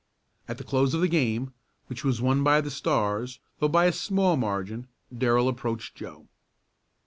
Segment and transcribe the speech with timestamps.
[0.47, 1.53] At the close of the game,
[1.85, 6.25] which was won by the Stars, though by a small margin, Darrell approached Joe.